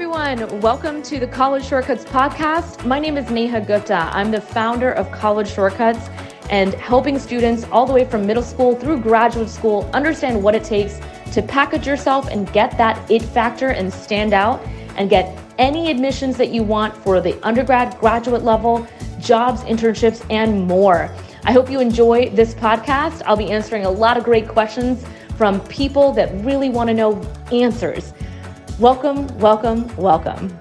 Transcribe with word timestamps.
everyone. 0.00 0.60
Welcome 0.60 1.02
to 1.02 1.18
the 1.18 1.26
College 1.26 1.64
Shortcuts 1.64 2.04
podcast. 2.04 2.86
My 2.86 3.00
name 3.00 3.16
is 3.16 3.32
Neha 3.32 3.60
Gupta. 3.60 4.08
I'm 4.12 4.30
the 4.30 4.40
founder 4.40 4.92
of 4.92 5.10
College 5.10 5.52
Shortcuts 5.52 6.08
and 6.50 6.72
helping 6.74 7.18
students 7.18 7.64
all 7.72 7.84
the 7.84 7.92
way 7.92 8.04
from 8.04 8.24
middle 8.24 8.44
school 8.44 8.76
through 8.76 9.00
graduate 9.00 9.48
school 9.48 9.90
understand 9.92 10.40
what 10.40 10.54
it 10.54 10.62
takes 10.62 11.00
to 11.32 11.42
package 11.42 11.84
yourself 11.84 12.28
and 12.28 12.52
get 12.52 12.78
that 12.78 13.10
it 13.10 13.22
factor 13.22 13.70
and 13.70 13.92
stand 13.92 14.32
out 14.32 14.64
and 14.96 15.10
get 15.10 15.36
any 15.58 15.90
admissions 15.90 16.36
that 16.36 16.50
you 16.50 16.62
want 16.62 16.96
for 16.98 17.20
the 17.20 17.36
undergrad, 17.44 17.98
graduate 17.98 18.44
level, 18.44 18.86
jobs, 19.18 19.62
internships, 19.62 20.24
and 20.30 20.64
more. 20.68 21.12
I 21.42 21.50
hope 21.50 21.68
you 21.68 21.80
enjoy 21.80 22.30
this 22.30 22.54
podcast. 22.54 23.22
I'll 23.26 23.36
be 23.36 23.50
answering 23.50 23.84
a 23.84 23.90
lot 23.90 24.16
of 24.16 24.22
great 24.22 24.46
questions 24.46 25.04
from 25.36 25.58
people 25.62 26.12
that 26.12 26.32
really 26.44 26.68
want 26.68 26.86
to 26.86 26.94
know 26.94 27.20
answers. 27.50 28.12
Welcome, 28.78 29.26
welcome, 29.40 29.92
welcome. 29.96 30.56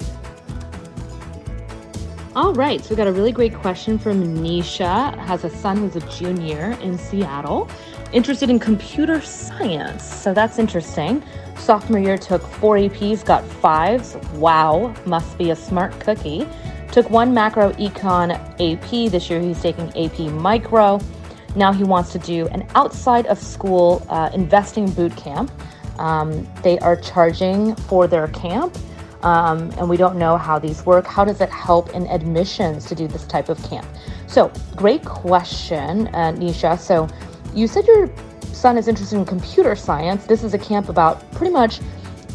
All 2.35 2.51
right, 2.51 2.83
so 2.83 2.89
we 2.89 2.95
got 2.95 3.05
a 3.05 3.11
really 3.11 3.31
great 3.31 3.53
question 3.53 3.99
from 3.99 4.37
Nisha. 4.37 5.15
Has 5.19 5.43
a 5.43 5.51
son 5.51 5.77
who's 5.77 5.95
a 5.97 6.09
junior 6.09 6.75
in 6.81 6.97
Seattle, 6.97 7.69
interested 8.13 8.49
in 8.49 8.57
computer 8.57 9.21
science. 9.21 10.03
So 10.03 10.33
that's 10.33 10.57
interesting. 10.57 11.21
Sophomore 11.59 11.99
year 11.99 12.17
took 12.17 12.41
four 12.41 12.77
APs, 12.77 13.23
got 13.23 13.45
fives. 13.45 14.15
Wow, 14.33 14.95
must 15.05 15.37
be 15.37 15.51
a 15.51 15.55
smart 15.55 15.99
cookie. 15.99 16.47
Took 16.91 17.11
one 17.11 17.35
macro 17.35 17.71
econ 17.73 18.31
AP. 18.53 19.11
This 19.11 19.29
year 19.29 19.39
he's 19.39 19.61
taking 19.61 19.95
AP 19.95 20.17
micro. 20.33 20.99
Now 21.55 21.71
he 21.71 21.83
wants 21.83 22.11
to 22.13 22.17
do 22.17 22.47
an 22.47 22.67
outside 22.73 23.27
of 23.27 23.37
school 23.37 24.03
uh, 24.09 24.31
investing 24.33 24.89
boot 24.89 25.15
camp. 25.15 25.51
Um, 25.99 26.47
they 26.63 26.79
are 26.79 26.95
charging 26.95 27.75
for 27.75 28.07
their 28.07 28.27
camp, 28.29 28.77
um, 29.23 29.71
and 29.77 29.89
we 29.89 29.97
don't 29.97 30.17
know 30.17 30.37
how 30.37 30.59
these 30.59 30.85
work. 30.85 31.05
How 31.05 31.25
does 31.25 31.41
it 31.41 31.49
help 31.49 31.89
in 31.91 32.07
admissions 32.07 32.85
to 32.85 32.95
do 32.95 33.07
this 33.07 33.25
type 33.25 33.49
of 33.49 33.61
camp? 33.63 33.87
So, 34.27 34.51
great 34.75 35.03
question, 35.05 36.07
uh, 36.09 36.33
Nisha. 36.33 36.79
So, 36.79 37.07
you 37.53 37.67
said 37.67 37.87
your 37.87 38.09
son 38.53 38.77
is 38.77 38.87
interested 38.87 39.17
in 39.17 39.25
computer 39.25 39.75
science. 39.75 40.25
This 40.25 40.43
is 40.43 40.53
a 40.53 40.59
camp 40.59 40.89
about 40.89 41.29
pretty 41.31 41.53
much 41.53 41.79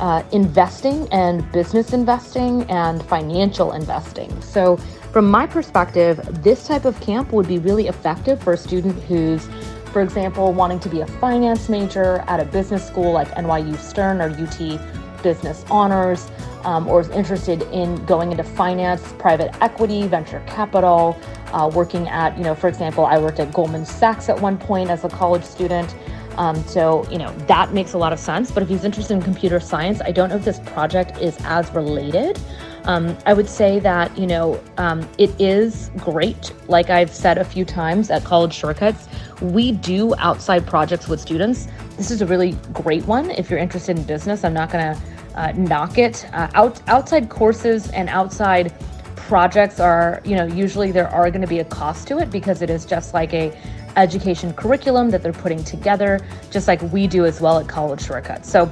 uh, 0.01 0.23
investing 0.33 1.07
and 1.13 1.51
business 1.53 1.93
investing 1.93 2.63
and 2.71 3.03
financial 3.05 3.73
investing. 3.73 4.41
So, 4.41 4.77
from 5.13 5.31
my 5.31 5.47
perspective, 5.47 6.21
this 6.43 6.67
type 6.67 6.87
of 6.87 6.99
camp 7.01 7.33
would 7.33 7.47
be 7.47 7.59
really 7.59 7.89
effective 7.89 8.43
for 8.43 8.55
a 8.55 8.57
student 8.57 8.99
who's 9.05 9.47
for 9.93 10.01
example, 10.01 10.53
wanting 10.53 10.81
to 10.81 10.89
be 10.89 11.03
a 11.03 11.07
finance 11.07 11.69
major 11.69 12.25
at 12.27 12.41
a 12.41 12.45
business 12.45 12.87
school 12.87 13.13
like 13.13 13.29
NYU 13.33 13.77
Stern 13.79 14.21
or 14.21 14.31
UT 14.31 15.23
Business 15.23 15.65
Honors, 15.71 16.31
um, 16.65 16.89
or 16.89 17.01
is 17.01 17.09
interested 17.11 17.63
in 17.73 18.05
going 18.07 18.31
into 18.33 18.43
finance, 18.43 19.13
private 19.19 19.55
equity, 19.63 20.07
venture 20.07 20.43
capital, 20.47 21.19
uh, 21.53 21.71
working 21.73 22.09
at, 22.09 22.37
you 22.39 22.45
know, 22.45 22.55
for 22.55 22.69
example, 22.69 23.05
I 23.05 23.19
worked 23.19 23.39
at 23.39 23.53
Goldman 23.53 23.85
Sachs 23.85 24.29
at 24.29 24.41
one 24.41 24.59
point 24.59 24.91
as 24.91 25.05
a 25.05 25.09
college 25.09 25.45
student. 25.45 25.95
Um, 26.39 26.63
so, 26.65 27.09
you 27.11 27.19
know, 27.19 27.33
that 27.47 27.73
makes 27.73 27.93
a 27.93 27.99
lot 27.99 28.13
of 28.13 28.19
sense. 28.19 28.51
But 28.51 28.63
if 28.63 28.69
he's 28.69 28.85
interested 28.85 29.15
in 29.15 29.23
computer 29.23 29.61
science, 29.61 30.01
I 30.01 30.13
don't 30.13 30.29
know 30.29 30.37
if 30.37 30.45
this 30.45 30.61
project 30.61 31.19
is 31.19 31.37
as 31.45 31.71
related. 31.73 32.39
Um, 32.85 33.17
I 33.27 33.33
would 33.33 33.49
say 33.49 33.79
that, 33.81 34.17
you 34.19 34.27
know, 34.27 34.61
um, 34.77 35.09
it 35.19 35.31
is 35.41 35.91
great. 35.99 36.53
Like 36.67 36.91
I've 36.91 37.11
said 37.11 37.39
a 37.39 37.45
few 37.45 37.65
times 37.65 38.11
at 38.11 38.25
College 38.25 38.53
Shortcuts, 38.53 39.09
we 39.41 39.73
do 39.73 40.15
outside 40.17 40.67
projects 40.67 41.07
with 41.09 41.21
students. 41.21 41.69
This 41.97 42.11
is 42.11 42.23
a 42.23 42.27
really 42.27 42.53
great 42.73 43.05
one. 43.07 43.31
If 43.31 43.51
you're 43.51 43.61
interested 43.61 43.99
in 43.99 44.05
business, 44.05 44.45
I'm 44.45 44.55
not 44.55 44.71
going 44.73 44.95
to 44.95 45.03
uh, 45.37 45.53
knock 45.53 45.99
it. 45.99 46.27
Uh, 46.33 46.49
out, 46.55 46.83
outside 46.89 47.29
courses 47.29 47.91
and 47.91 48.09
outside 48.09 48.75
projects 49.15 49.79
are, 49.79 50.21
you 50.25 50.37
know, 50.37 50.45
usually 50.45 50.91
there 50.91 51.09
are 51.09 51.31
going 51.31 51.41
to 51.41 51.47
be 51.47 51.61
a 51.61 51.65
cost 51.65 52.09
to 52.09 52.19
it 52.19 52.31
because 52.31 52.63
it 52.63 52.71
is 52.71 52.85
just 52.85 53.15
like 53.15 53.33
a 53.33 53.57
education 53.97 54.53
curriculum 54.53 55.11
that 55.11 55.23
they're 55.23 55.33
putting 55.33 55.63
together, 55.65 56.21
just 56.51 56.69
like 56.69 56.81
we 56.93 57.07
do 57.07 57.25
as 57.25 57.41
well 57.41 57.59
at 57.59 57.69
College 57.69 58.05
Shortcuts. 58.05 58.51
So 58.51 58.71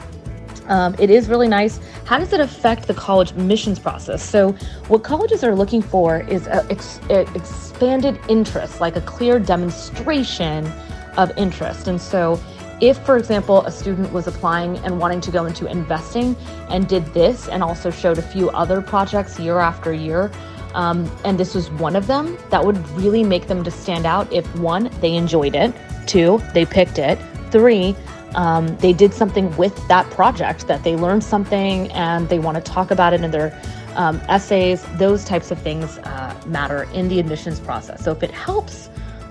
um, 0.71 0.95
it 0.99 1.11
is 1.11 1.29
really 1.29 1.49
nice. 1.49 1.81
How 2.05 2.19
does 2.19 2.33
it 2.33 2.41
affect 2.41 2.87
the 2.87 2.95
college 2.95 3.33
admissions 3.33 3.79
process? 3.79 4.23
So, 4.23 4.53
what 4.87 5.03
colleges 5.03 5.43
are 5.43 5.55
looking 5.55 5.83
for 5.83 6.21
is 6.21 6.47
a, 6.47 6.65
ex- 6.71 7.01
a 7.11 7.23
expanded 7.35 8.21
interest, 8.29 8.81
like 8.81 8.95
a 8.95 9.01
clear 9.01 9.41
demonstration 9.41 10.65
of 11.17 11.37
interest. 11.37 11.89
And 11.89 12.01
so, 12.01 12.41
if, 12.81 12.99
for 12.99 13.17
example, 13.17 13.67
a 13.67 13.73
student 13.73 14.13
was 14.13 14.29
applying 14.29 14.79
and 14.79 14.99
wanting 14.99 15.21
to 15.23 15.31
go 15.33 15.45
into 15.47 15.67
investing 15.67 16.37
and 16.69 16.89
did 16.89 17.05
this 17.13 17.49
and 17.49 17.63
also 17.63 17.91
showed 17.91 18.19
a 18.19 18.23
few 18.23 18.49
other 18.51 18.81
projects 18.81 19.41
year 19.41 19.59
after 19.59 19.93
year, 19.93 20.31
um, 20.75 21.11
and 21.25 21.39
this 21.39 21.55
was 21.55 21.71
one 21.73 21.97
of 21.97 22.07
them, 22.07 22.39
that 22.51 22.65
would 22.65 22.79
really 22.91 23.25
make 23.25 23.47
them 23.47 23.65
to 23.65 23.71
stand 23.71 24.07
out 24.07 24.33
if 24.33 24.47
one, 24.59 24.91
they 25.01 25.15
enjoyed 25.15 25.55
it, 25.55 25.75
two, 26.07 26.41
they 26.55 26.65
picked 26.65 26.99
it, 26.99 27.19
three, 27.51 27.97
um, 28.35 28.77
they 28.79 28.93
did 28.93 29.13
something 29.13 29.55
with 29.57 29.77
that 29.89 30.09
project, 30.11 30.67
that 30.69 30.85
they 30.85 30.97
learned 30.97 31.25
something 31.25 31.91
and 31.93 32.29
they 32.29 32.39
want 32.39 32.57
to 32.57 32.63
talk 32.63 32.91
about 32.91 33.13
it 33.13 33.23
in 33.23 33.31
their 33.31 33.61
um, 33.97 34.21
essays. 34.29 34.85
Those 34.99 35.25
types 35.25 35.51
of 35.51 35.61
things 35.61 35.99
uh, 35.99 36.41
matter 36.47 36.85
in 36.95 37.09
the 37.09 37.19
admissions 37.19 37.59
process. 37.61 38.05
So 38.05 38.13
if 38.13 38.23
it 38.23 38.31
helps 38.31 38.89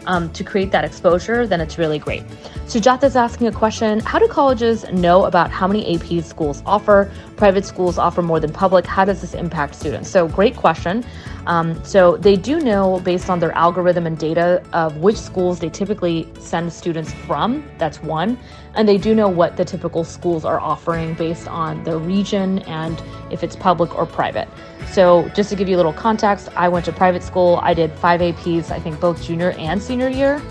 um, 0.09 0.27
to 0.31 0.43
create 0.43 0.71
that 0.71 0.83
exposure, 0.83 1.45
then 1.45 1.61
it's 1.61 1.77
really 1.77 1.99
great. 1.99 2.23
Sujata 2.65 3.03
is 3.03 3.15
asking 3.15 3.47
a 3.47 3.51
question 3.51 3.99
How 3.99 4.17
do 4.19 4.27
colleges 4.27 4.83
know 4.91 5.25
about 5.25 5.51
how 5.51 5.67
many 5.67 5.95
APs 5.95 6.23
schools 6.23 6.63
offer? 6.65 7.11
Private 7.37 7.63
schools 7.63 7.97
offer 7.97 8.21
more 8.21 8.39
than 8.39 8.51
public. 8.51 8.85
How 8.85 9.05
does 9.05 9.21
this 9.21 9.35
impact 9.35 9.75
students? 9.75 10.09
So, 10.09 10.27
great 10.27 10.55
question. 10.55 11.05
Um, 11.45 11.83
so 11.83 12.17
they 12.17 12.35
do 12.35 12.59
know 12.59 12.99
based 12.99 13.29
on 13.29 13.39
their 13.39 13.51
algorithm 13.53 14.05
and 14.05 14.17
data 14.17 14.63
of 14.73 14.97
which 14.97 15.17
schools 15.17 15.59
they 15.59 15.69
typically 15.69 16.27
send 16.39 16.71
students 16.71 17.11
from. 17.11 17.63
That's 17.77 18.01
one. 18.03 18.37
And 18.75 18.87
they 18.87 18.97
do 18.97 19.15
know 19.15 19.27
what 19.27 19.57
the 19.57 19.65
typical 19.65 20.03
schools 20.03 20.45
are 20.45 20.59
offering 20.59 21.15
based 21.15 21.47
on 21.47 21.83
the 21.83 21.97
region 21.97 22.59
and 22.59 23.01
if 23.31 23.43
it's 23.43 23.55
public 23.55 23.95
or 23.95 24.05
private. 24.05 24.47
So 24.91 25.27
just 25.29 25.49
to 25.49 25.55
give 25.55 25.67
you 25.67 25.75
a 25.75 25.77
little 25.77 25.93
context, 25.93 26.49
I 26.55 26.69
went 26.69 26.85
to 26.85 26.91
private 26.91 27.23
school. 27.23 27.59
I 27.63 27.73
did 27.73 27.91
five 27.93 28.21
APs, 28.21 28.69
I 28.69 28.79
think 28.79 28.99
both 28.99 29.23
junior 29.23 29.51
and 29.51 29.81
senior 29.81 29.98
year. 30.07 30.41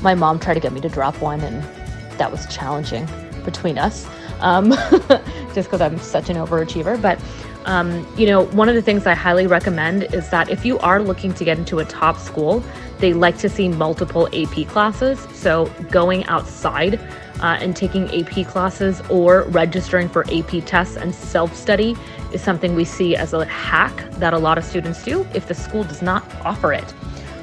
My 0.00 0.14
mom 0.14 0.40
tried 0.40 0.54
to 0.54 0.60
get 0.60 0.72
me 0.72 0.80
to 0.80 0.88
drop 0.88 1.20
one, 1.20 1.40
and 1.40 1.62
that 2.18 2.32
was 2.32 2.46
challenging 2.46 3.06
between 3.44 3.78
us 3.78 4.08
um, 4.40 4.70
just 5.54 5.68
because 5.68 5.80
I'm 5.80 5.98
such 5.98 6.30
an 6.30 6.36
overachiever. 6.36 7.00
But 7.00 7.20
um, 7.64 8.06
you 8.16 8.26
know, 8.26 8.46
one 8.46 8.68
of 8.68 8.74
the 8.74 8.82
things 8.82 9.06
I 9.06 9.14
highly 9.14 9.46
recommend 9.46 10.12
is 10.14 10.28
that 10.30 10.50
if 10.50 10.64
you 10.64 10.78
are 10.80 11.00
looking 11.00 11.32
to 11.34 11.44
get 11.44 11.58
into 11.58 11.78
a 11.78 11.84
top 11.84 12.18
school, 12.18 12.62
they 12.98 13.12
like 13.12 13.38
to 13.38 13.48
see 13.48 13.68
multiple 13.68 14.28
AP 14.32 14.66
classes. 14.68 15.20
So 15.32 15.66
going 15.90 16.24
outside 16.26 16.98
uh, 17.40 17.58
and 17.60 17.76
taking 17.76 18.08
AP 18.10 18.46
classes 18.46 19.00
or 19.08 19.42
registering 19.48 20.08
for 20.08 20.24
AP 20.32 20.64
tests 20.66 20.96
and 20.96 21.14
self 21.14 21.54
study 21.54 21.96
is 22.32 22.42
something 22.42 22.74
we 22.74 22.84
see 22.84 23.14
as 23.14 23.32
a 23.32 23.44
hack 23.46 24.10
that 24.12 24.34
a 24.34 24.38
lot 24.38 24.58
of 24.58 24.64
students 24.64 25.04
do 25.04 25.26
if 25.34 25.46
the 25.46 25.54
school 25.54 25.84
does 25.84 26.02
not 26.02 26.24
offer 26.44 26.72
it. 26.72 26.94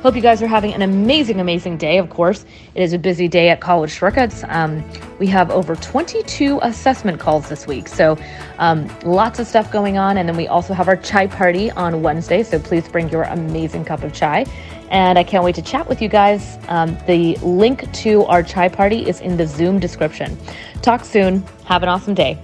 Hope 0.02 0.16
you 0.16 0.22
guys 0.22 0.42
are 0.42 0.48
having 0.48 0.74
an 0.74 0.82
amazing, 0.82 1.42
amazing 1.42 1.76
day. 1.76 1.98
Of 1.98 2.10
course, 2.10 2.46
it 2.74 2.82
is 2.82 2.94
a 2.94 2.98
busy 2.98 3.28
day 3.28 3.50
at 3.50 3.60
College 3.60 3.92
Shortcuts. 3.92 4.46
Um, 4.48 4.82
we 5.20 5.28
have 5.28 5.52
over 5.52 5.76
22 5.76 6.58
assessment 6.62 7.20
calls 7.20 7.50
this 7.50 7.68
week. 7.68 7.90
So, 7.90 8.18
um, 8.60 8.88
lots 9.04 9.40
of 9.40 9.48
stuff 9.48 9.70
going 9.74 9.98
on. 9.98 10.16
And 10.16 10.30
then 10.30 10.38
we 10.38 10.48
also 10.48 10.74
have 10.74 10.88
our 10.88 10.96
chai 10.96 11.28
party 11.28 11.70
on 11.72 12.02
Wednesday. 12.02 12.44
So, 12.44 12.60
please 12.60 12.88
bring 12.88 13.10
your 13.10 13.24
amazing 13.24 13.84
cup 13.84 14.02
of 14.04 14.14
chai. 14.14 14.46
And 14.90 15.20
I 15.20 15.24
can't 15.26 15.44
wait 15.44 15.56
to 15.56 15.62
chat 15.62 15.90
with 15.90 16.02
you 16.02 16.08
guys. 16.08 16.58
Um, 16.70 16.98
the 17.06 17.36
link 17.42 17.92
to 17.96 18.24
our 18.24 18.42
chai 18.42 18.70
party 18.70 19.06
is 19.06 19.20
in 19.20 19.36
the 19.36 19.46
Zoom 19.46 19.80
description. 19.80 20.38
Talk 20.82 21.04
soon. 21.04 21.44
Have 21.66 21.84
an 21.84 21.90
awesome 21.90 22.14
day. 22.14 22.42